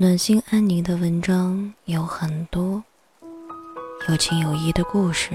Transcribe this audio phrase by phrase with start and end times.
[0.00, 2.80] 暖心安宁的文章有很多，
[4.08, 5.32] 有情有义的故事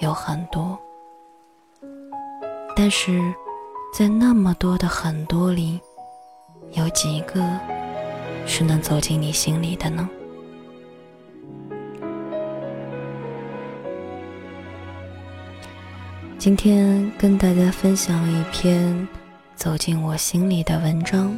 [0.00, 0.76] 有很多，
[2.74, 3.32] 但是
[3.96, 5.78] 在那么多的很多里，
[6.72, 7.40] 有几个
[8.48, 10.08] 是能走进你心里的呢？
[16.36, 19.06] 今天跟大家分享一篇
[19.54, 21.32] 走进我心里的文章。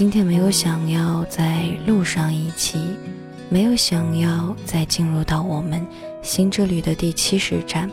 [0.00, 2.78] 今天没有想要在路上一起，
[3.50, 5.86] 没有想要再进入到我们
[6.22, 7.86] 新之旅的第七十站。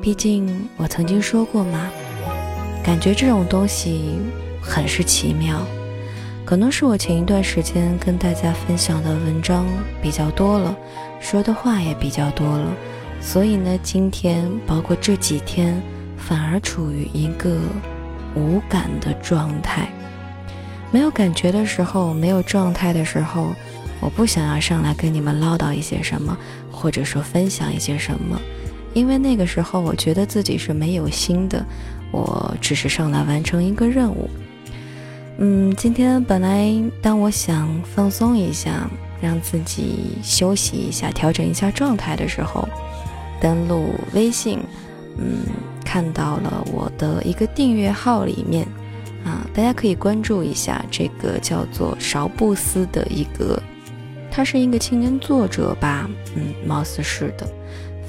[0.00, 1.90] 毕竟我曾经说过嘛，
[2.82, 4.20] 感觉这种东西
[4.62, 5.60] 很是奇妙。
[6.46, 9.66] 可能是我前一段时间跟大家分享的文章
[10.00, 10.74] 比较多了，
[11.20, 12.72] 说的话也比较多了，
[13.20, 15.78] 所以呢，今天包括这几天，
[16.16, 17.60] 反而处于一个。
[18.34, 19.92] 无感的状态，
[20.92, 23.54] 没有感觉的时候，没有状态的时候，
[23.98, 26.36] 我不想要上来跟你们唠叨一些什么，
[26.70, 28.38] 或者说分享一些什么，
[28.92, 31.64] 因为那个时候我觉得自己是没有心的，
[32.12, 34.28] 我只是上来完成一个任务。
[35.38, 36.70] 嗯，今天本来
[37.00, 38.88] 当我想放松一下，
[39.20, 42.68] 让自己休息一下，调整一下状态的时候，
[43.40, 44.58] 登录微信，
[45.16, 45.38] 嗯。
[45.84, 48.66] 看到了我的一个订阅号里面，
[49.24, 53.60] 啊，大家可以关注一下这个叫做勺布斯的一个，
[54.30, 57.46] 他是一个青年作者吧，嗯，貌似是的。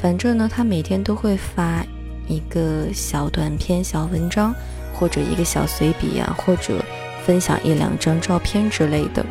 [0.02, 1.86] 反正呢，他每天都会发
[2.28, 4.54] 一个小短篇、小文章，
[4.94, 6.84] 或者一个小随笔啊，或者
[7.26, 9.26] 分享一两张照片之类的。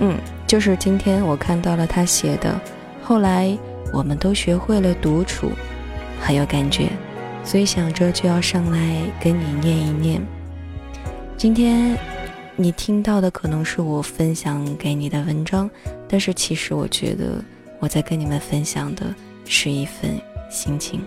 [0.00, 2.60] 嗯，就是今天我看到了他写的，
[3.02, 3.56] 后来
[3.92, 5.50] 我们都学会了独处，
[6.20, 6.88] 很有感觉。
[7.44, 8.78] 所以想着就要上来
[9.20, 10.20] 跟你念一念。
[11.42, 11.98] 今天
[12.54, 15.68] 你听到的可能是我分享给你的文章，
[16.08, 17.42] 但是其实我觉得
[17.80, 19.12] 我在跟你们分享的
[19.44, 20.12] 是一份
[20.48, 21.00] 心情。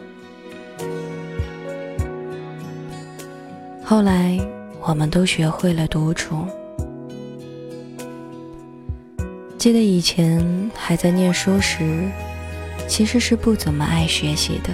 [3.81, 4.37] 后来
[4.81, 6.45] 我们都学会了独处。
[9.57, 12.11] 记得以前还在念书时，
[12.89, 14.71] 其实是不怎么爱学习的。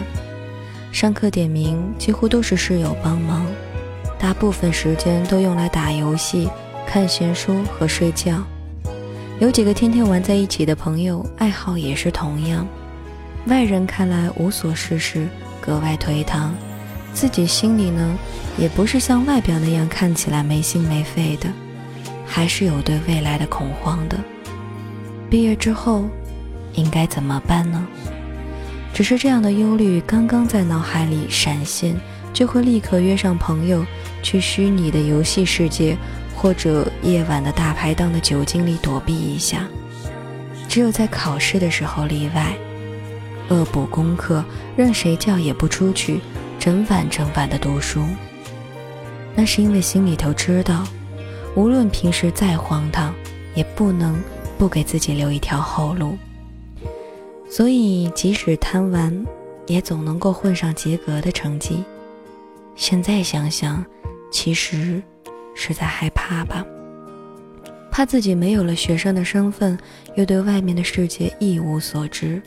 [0.91, 3.45] 上课点名几乎都是室友帮忙，
[4.21, 6.47] 大部分时间都用来打游戏、
[6.85, 8.43] 看闲书和睡觉。
[9.39, 12.67] 有几个天天玩在一起的朋友，爱好也是同样。
[13.47, 15.27] 外人看来无所事事，
[15.59, 16.53] 格外颓唐，
[17.11, 18.15] 自己心里呢，
[18.59, 21.49] 也不是像外表那样看起来没心没肺的，
[22.23, 24.15] 还是有对未来的恐慌的。
[25.31, 26.05] 毕业之后，
[26.73, 27.87] 应该怎么办呢？
[28.93, 31.99] 只是这样的忧虑刚刚在脑海里闪现，
[32.31, 33.83] 就会立刻约上朋友
[34.21, 35.97] 去虚拟的游戏世界，
[36.35, 39.67] 或者夜晚的大排档的酒精里躲避一下。
[40.67, 42.55] 只有在考试的时候例外，
[43.49, 44.43] 恶补功课，
[44.77, 46.21] 任谁叫也不出去，
[46.57, 48.03] 整晚整晚的读书。
[49.35, 50.85] 那是因为心里头知道，
[51.55, 53.13] 无论平时再荒唐，
[53.53, 54.21] 也不能
[54.57, 56.17] 不给自己留一条后路。
[57.49, 59.25] 所以，即使贪玩，
[59.67, 61.83] 也总能够混上及格的成绩。
[62.77, 63.83] 现在想想，
[64.31, 65.03] 其实
[65.53, 66.65] 是在害怕吧？
[67.91, 69.77] 怕自己没有了学生的身份，
[70.15, 72.41] 又对外面的世界一无所知，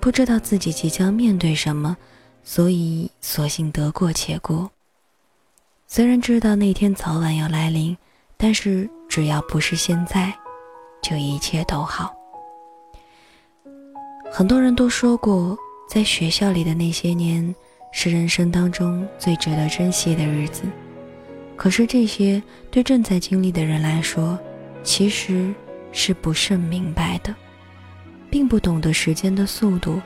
[0.00, 1.96] 不知道自己即将面对什么，
[2.42, 4.68] 所以索性得过且过。
[5.86, 7.96] 虽然知道那天早晚要来临，
[8.36, 10.36] 但是只要不是现在，
[11.00, 12.12] 就一切都好。
[14.32, 15.56] 很多人都说过，
[15.88, 17.54] 在学校里的那些年
[17.98, 20.64] 是人生当中最值得珍惜的日子。
[21.56, 24.38] 可是这些对正在经历的人来说，
[24.84, 25.50] 其实
[25.92, 27.34] 是不甚明白的，
[28.28, 29.98] 并不懂得时间的速度，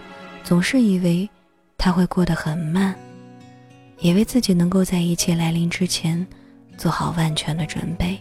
[0.44, 1.28] 总是以为
[1.76, 2.94] 它会过得很慢，
[3.98, 6.24] 以为自己能够在一切来临之前
[6.78, 8.16] 做好万全的准备。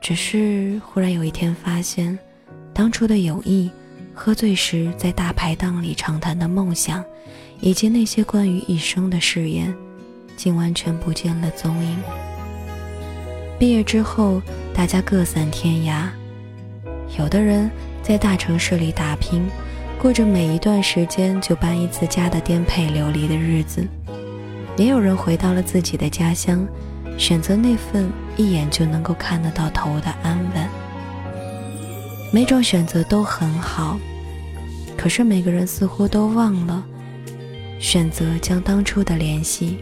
[0.00, 2.16] 只是忽然有一天发现，
[2.72, 3.68] 当初的友谊。
[4.20, 7.04] 喝醉时在大排档里畅谈的梦想，
[7.60, 9.74] 以及那些关于一生的誓言，
[10.36, 11.96] 竟完全不见了踪影。
[13.58, 14.40] 毕业之后，
[14.72, 16.08] 大家各散天涯，
[17.18, 17.70] 有的人
[18.02, 19.44] 在大城市里打拼，
[20.00, 23.82] 过着每一段时间就搬一次家的颠沛流离的日子；
[24.76, 26.64] 也有人回到了自己的家乡，
[27.18, 30.68] 选择那份一眼就能够看得到头的安稳。
[32.30, 33.98] 每种选择都很好，
[34.96, 36.84] 可是每个人似乎都忘了，
[37.78, 39.78] 选择将当初的联系，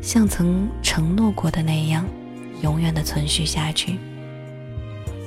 [0.00, 2.06] 像曾承诺过的那样，
[2.62, 3.98] 永远的存续下去，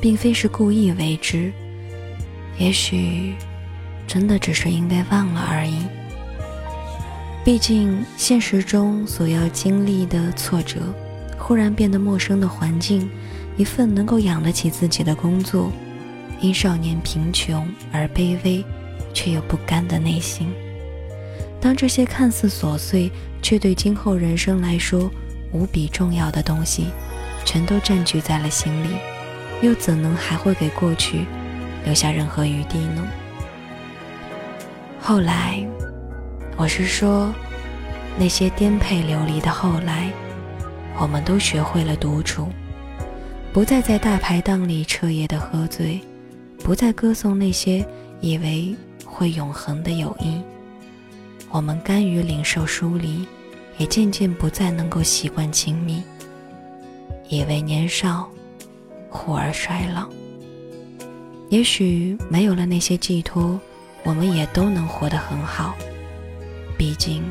[0.01, 1.51] 并非是故意为之，
[2.57, 3.33] 也许
[4.07, 5.77] 真的只是因为忘了而已。
[7.43, 10.79] 毕竟现实中所要经历的挫折，
[11.37, 13.09] 忽然变得陌生的环境，
[13.57, 15.71] 一份能够养得起自己的工作，
[16.39, 18.63] 因少年贫穷而卑微
[19.13, 20.53] 却又不甘的内心。
[21.61, 23.11] 当这些看似琐碎，
[23.41, 25.09] 却对今后人生来说
[25.53, 26.87] 无比重要的东西，
[27.45, 28.89] 全都占据在了心里，
[29.61, 31.25] 又怎能还会给过去
[31.85, 33.07] 留下任何余地呢？
[34.99, 35.63] 后来，
[36.57, 37.31] 我是说，
[38.17, 40.11] 那些颠沛流离的后来，
[40.97, 42.47] 我们都学会了独处，
[43.53, 46.01] 不再在大排档里彻夜的喝醉，
[46.63, 47.85] 不再歌颂那些
[48.19, 48.75] 以为
[49.05, 50.41] 会永恒的友谊。
[51.51, 53.27] 我们甘于领受疏离，
[53.77, 56.01] 也渐渐不再能够习惯亲密。
[57.27, 58.29] 以为年少，
[59.09, 60.07] 忽而衰老。
[61.49, 63.59] 也许没有了那些寄托，
[64.03, 65.75] 我们也都能活得很好。
[66.77, 67.21] 毕竟，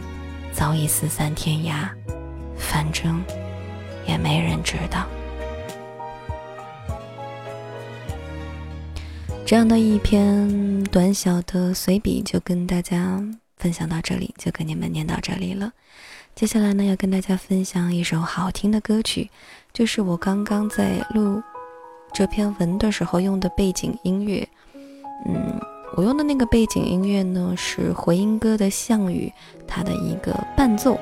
[0.52, 1.88] 早已四散天涯，
[2.58, 3.22] 反正
[4.06, 5.06] 也没人知道。
[9.46, 13.20] 这样的一篇短小的随笔，就跟大家。
[13.60, 15.70] 分享到这里，就跟你们念到这里了。
[16.34, 19.28] 接下来呢，要跟大家分享一首好听的歌曲，
[19.74, 21.42] 就是我刚刚在录
[22.12, 24.48] 这篇文的时候用的背景音乐。
[25.26, 25.60] 嗯，
[25.96, 29.30] 我用的那个背景音乐呢，是回音哥的《项羽》，
[29.68, 30.98] 它的一个伴奏。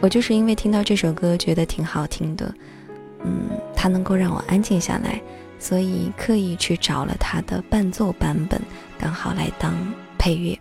[0.00, 2.52] 我就是因为听到这首歌，觉得挺好听的，
[3.24, 5.20] 嗯，它能够让我安静下来，
[5.60, 8.60] 所以刻意去找了它的伴奏版本，
[8.98, 9.72] 刚好来当
[10.18, 10.58] 配乐。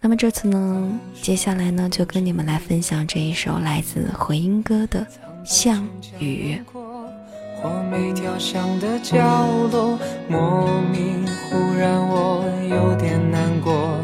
[0.00, 5.00] 那么这次呢，接下来呢，就跟你们来分享这一首来自回音哥的
[5.44, 5.84] 《项
[6.20, 6.56] 羽》。
[7.60, 9.18] 或每条巷的角
[9.72, 9.98] 落，
[10.28, 13.98] 莫名忽然我有点难过。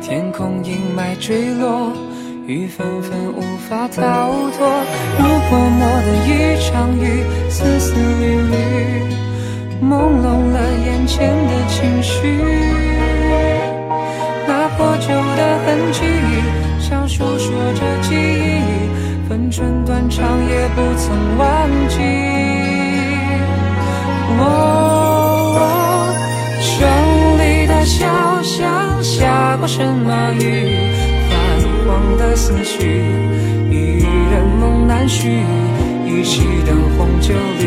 [0.00, 1.92] 天空阴霾坠落，
[2.46, 4.68] 雨纷纷无法逃脱。
[5.18, 6.30] 如泼墨的一
[6.70, 8.54] 场雨，丝丝缕缕，
[9.82, 12.95] 朦胧了眼前的情绪。
[15.76, 16.00] 破旧的痕迹，
[16.80, 21.46] 像诉说着记忆，分寸断肠也不曾忘
[21.88, 21.96] 记。
[24.38, 26.12] 哦，
[26.60, 26.88] 城
[27.38, 28.06] 里的小
[28.42, 30.40] 巷下过什么雨？
[31.28, 31.34] 泛
[31.86, 33.04] 黄的思绪，
[33.70, 33.74] 一
[34.30, 35.42] 人梦难续。
[36.06, 37.64] 一起灯红酒绿，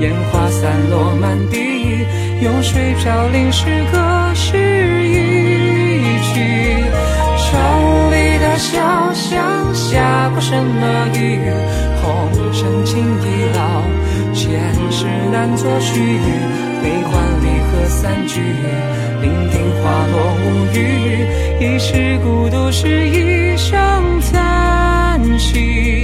[0.00, 2.04] 烟花散落满地，
[2.42, 3.98] 用水飘零诗歌
[4.34, 4.69] 诗
[8.60, 8.78] 小
[9.14, 11.40] 巷下过什么雨？
[12.02, 13.82] 红尘情已老，
[14.34, 14.60] 前
[14.92, 16.20] 世难作序。
[16.82, 17.10] 悲欢
[17.42, 18.42] 离合三句，
[19.22, 20.46] 伶仃花落无
[20.76, 20.78] 语。
[21.58, 23.74] 一世孤独是一声
[24.30, 25.99] 叹息。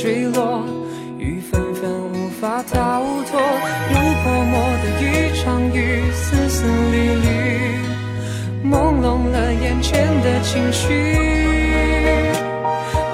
[0.00, 0.64] 坠落，
[1.18, 3.38] 雨纷纷，无法逃脱。
[3.38, 5.04] 如泼墨的一
[5.38, 7.28] 场雨，丝丝缕缕，
[8.64, 10.88] 朦胧了眼前的情绪。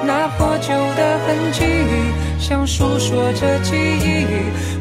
[0.06, 1.64] 那破旧的痕迹，
[2.38, 4.24] 像诉说着记忆，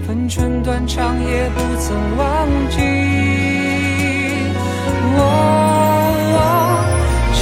[0.06, 2.78] 分寸断肠也不曾忘记。
[5.18, 5.20] 我
[7.34, 7.42] 城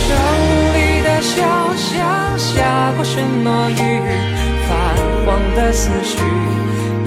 [0.74, 1.36] 里的小
[1.76, 4.43] 巷下过什么雨？
[5.34, 6.20] 泛黄的思绪，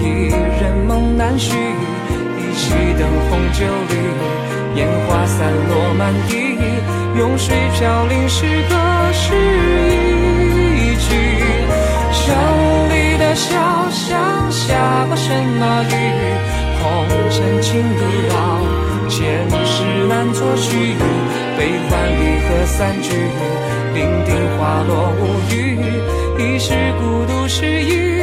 [0.00, 1.54] 一人梦难续。
[1.56, 6.58] 一起灯红酒绿，烟花散落满地。
[7.16, 8.74] 用水飘零诗歌
[9.12, 9.32] 是
[10.74, 11.14] 一句。
[12.10, 12.34] 城
[12.90, 13.54] 里的小
[13.90, 15.94] 巷下过什么雨？
[16.82, 20.96] 红尘情已老，前世难作序。
[21.56, 23.12] 悲欢离合散聚，
[23.94, 24.28] 伶仃
[24.58, 25.78] 花落无语。
[26.38, 28.15] 一世孤独是一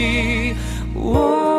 [0.00, 0.56] 你。
[0.94, 1.49] 我。